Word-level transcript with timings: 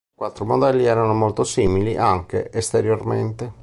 I 0.03 0.17
quattro 0.17 0.45
modelli 0.45 0.85
erano 0.85 1.13
molto 1.13 1.43
simili 1.43 1.95
anche 1.95 2.49
esteriormente. 2.51 3.53